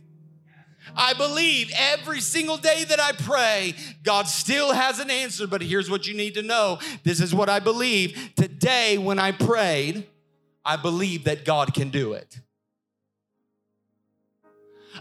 [0.97, 5.47] I believe every single day that I pray, God still has an answer.
[5.47, 8.32] But here's what you need to know this is what I believe.
[8.36, 10.07] Today, when I prayed,
[10.64, 12.41] I believe that God can do it.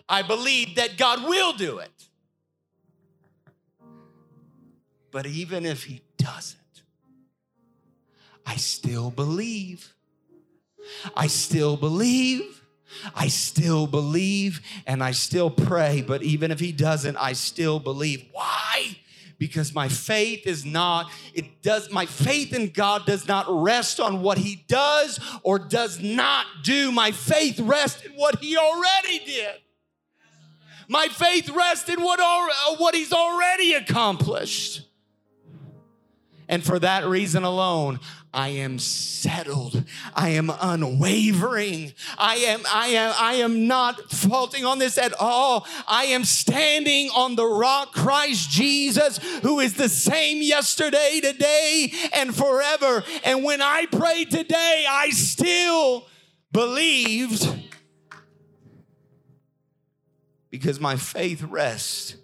[0.08, 1.92] I believe that God will do it.
[5.12, 6.58] But even if He doesn't,
[8.46, 9.94] I still believe.
[11.16, 12.64] I still believe.
[13.16, 16.02] I still believe and I still pray.
[16.02, 18.26] But even if He doesn't, I still believe.
[18.32, 18.98] Why?
[19.40, 24.24] because my faith is not it does my faith in God does not rest on
[24.24, 29.62] what he does or does not do my faith rests in what he already did
[30.88, 34.84] my faith rests in what, uh, what he's already accomplished.
[36.50, 38.00] And for that reason alone,
[38.38, 39.84] I am settled.
[40.14, 41.94] I am unwavering.
[42.20, 45.66] I am, I am, I am not faulting on this at all.
[45.88, 52.36] I am standing on the rock, Christ Jesus, who is the same yesterday, today, and
[52.36, 53.04] forever.
[53.26, 56.06] And when I pray today, I still
[56.52, 57.52] believed
[60.52, 62.18] because my faith rests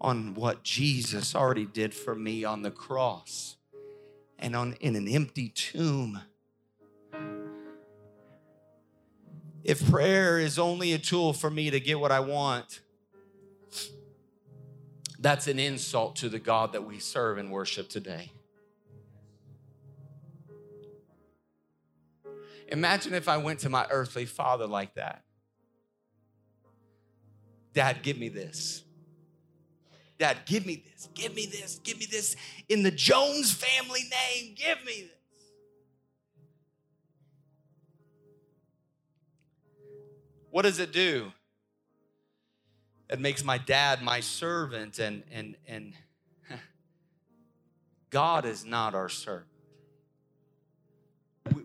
[0.00, 3.56] on what Jesus already did for me on the cross
[4.40, 6.20] and on in an empty tomb.
[9.62, 12.80] If prayer is only a tool for me to get what I want,
[15.18, 18.32] that's an insult to the God that we serve and worship today.
[22.68, 25.24] Imagine if I went to my earthly father like that.
[27.74, 28.84] Dad, give me this.
[30.20, 31.08] Dad, give me this.
[31.14, 31.80] Give me this.
[31.82, 32.36] Give me this.
[32.68, 35.46] In the Jones family name, give me this.
[40.50, 41.32] What does it do?
[43.08, 45.94] It makes my dad my servant, and and and
[48.10, 49.46] God is not our servant.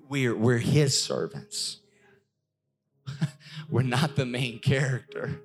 [0.07, 1.79] We're, we're his servants.
[3.69, 5.41] we're not the main character.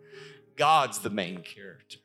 [0.54, 1.98] God's the main character.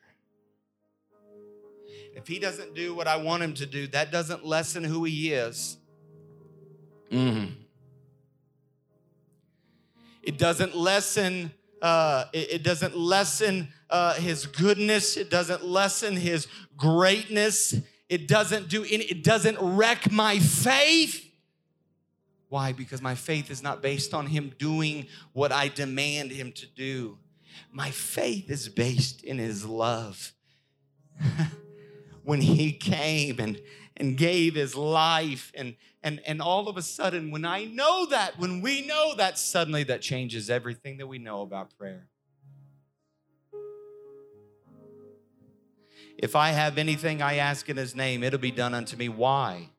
[2.16, 5.34] If he doesn't do what I want him to do, that doesn't lessen who he
[5.34, 5.78] is.
[7.11, 7.51] Mm.
[10.24, 11.51] It doesn't lessen.
[11.82, 15.18] Uh, it, it, doesn't lessen uh, his goodness.
[15.18, 16.47] It doesn't lessen his
[16.78, 17.76] greatness.
[18.07, 18.84] It doesn't do.
[18.84, 21.22] Any, it doesn't wreck my faith.
[22.47, 22.72] Why?
[22.72, 27.18] Because my faith is not based on him doing what I demand him to do.
[27.72, 30.32] My faith is based in his love.
[32.26, 33.61] when he came and,
[33.95, 38.38] and gave his life, and, and, and all of a sudden, when I know that,
[38.39, 42.07] when we know that, suddenly that changes everything that we know about prayer.
[46.17, 49.09] If I have anything I ask in his name, it'll be done unto me.
[49.09, 49.69] Why?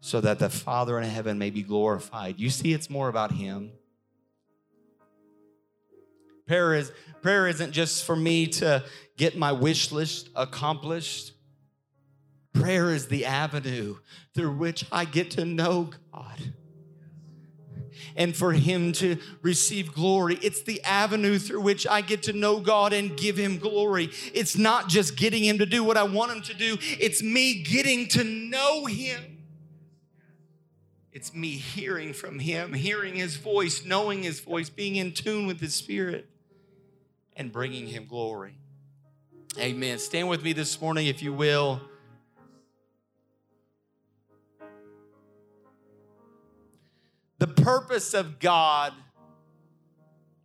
[0.00, 2.38] So that the Father in heaven may be glorified.
[2.38, 3.72] You see, it's more about him.
[6.46, 8.84] Prayer, is, prayer isn't just for me to
[9.16, 11.31] get my wish list accomplished.
[12.52, 13.96] Prayer is the avenue
[14.34, 16.52] through which I get to know God
[18.14, 20.38] and for Him to receive glory.
[20.42, 24.10] It's the avenue through which I get to know God and give Him glory.
[24.34, 27.62] It's not just getting Him to do what I want Him to do, it's me
[27.62, 29.38] getting to know Him.
[31.12, 35.60] It's me hearing from Him, hearing His voice, knowing His voice, being in tune with
[35.60, 36.28] His Spirit
[37.36, 38.54] and bringing him glory.
[39.58, 39.98] Amen.
[39.98, 41.80] Stand with me this morning, if you will.
[47.62, 48.92] Purpose of God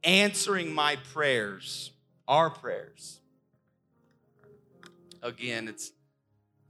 [0.03, 1.91] answering my prayers,
[2.28, 3.20] our prayers.
[5.22, 5.91] Again, it's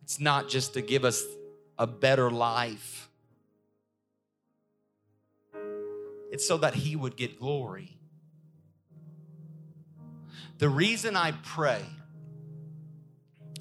[0.02, 1.24] it's not just to give us
[1.78, 3.10] a better life.
[6.32, 7.98] It's so that he would get glory.
[10.60, 11.82] the reason I pray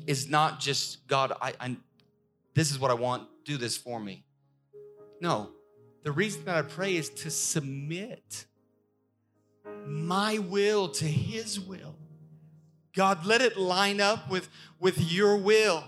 [0.06, 1.76] is not just, God, I, I
[2.54, 4.24] this is what I want, do this for me.
[5.20, 5.50] No,
[6.06, 8.44] the reason that I pray is to submit
[9.84, 11.96] my will to His will.
[12.94, 14.48] God, let it line up with,
[14.78, 15.82] with your will.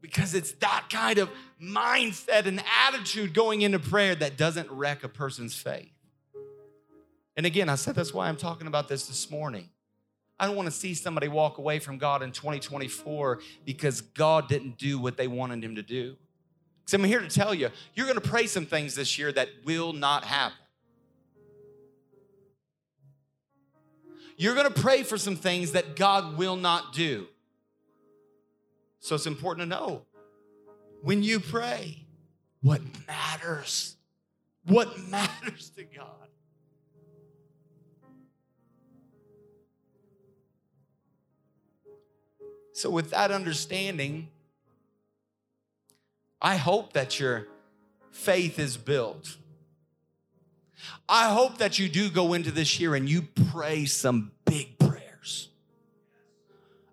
[0.00, 1.28] Because it's that kind of
[1.60, 5.90] mindset and attitude going into prayer that doesn't wreck a person's faith.
[7.36, 9.68] And again, I said that's why I'm talking about this this morning.
[10.38, 14.78] I don't want to see somebody walk away from God in 2024 because God didn't
[14.78, 16.16] do what they wanted Him to do.
[16.94, 19.92] I'm here to tell you, you're going to pray some things this year that will
[19.92, 20.56] not happen.
[24.36, 27.26] You're going to pray for some things that God will not do.
[28.98, 30.02] So it's important to know
[31.02, 32.06] when you pray
[32.62, 33.96] what matters.
[34.66, 36.06] What matters to God.
[42.72, 44.28] So, with that understanding,
[46.40, 47.46] I hope that your
[48.10, 49.36] faith is built.
[51.08, 53.22] I hope that you do go into this year and you
[53.52, 55.48] pray some big prayers.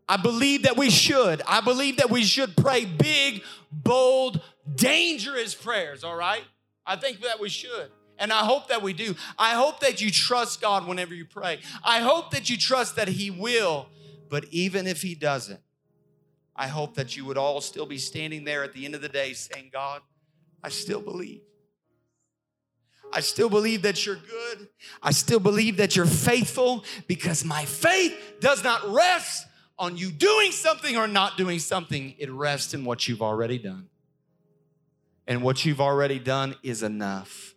[0.09, 1.41] I believe that we should.
[1.47, 4.41] I believe that we should pray big, bold,
[4.75, 6.43] dangerous prayers, all right?
[6.85, 7.91] I think that we should.
[8.19, 9.15] And I hope that we do.
[9.37, 11.59] I hope that you trust God whenever you pray.
[11.83, 13.87] I hope that you trust that He will.
[14.29, 15.59] But even if He doesn't,
[16.57, 19.09] I hope that you would all still be standing there at the end of the
[19.09, 20.01] day saying, God,
[20.63, 21.41] I still believe.
[23.13, 24.67] I still believe that you're good.
[25.01, 29.47] I still believe that you're faithful because my faith does not rest
[29.79, 32.15] on you doing something or not doing something.
[32.17, 33.87] It rests in what you've already done.
[35.27, 37.53] And what you've already done is enough.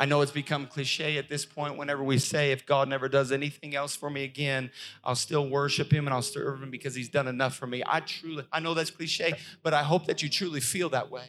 [0.00, 3.32] I know it's become cliche at this point whenever we say, if God never does
[3.32, 4.70] anything else for me again,
[5.02, 7.82] I'll still worship Him and I'll serve Him because He's done enough for me.
[7.84, 9.34] I truly, I know that's cliche,
[9.64, 11.24] but I hope that you truly feel that way.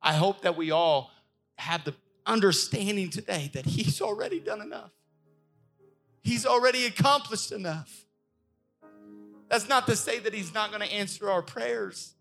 [0.00, 1.10] I hope that we all
[1.58, 1.94] have the
[2.26, 4.92] understanding today that He's already done enough,
[6.22, 8.06] He's already accomplished enough.
[9.48, 12.14] That's not to say that He's not going to answer our prayers.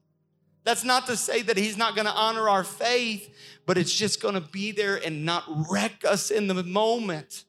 [0.64, 3.34] That's not to say that he's not going to honor our faith,
[3.66, 7.45] but it's just going to be there and not wreck us in the moment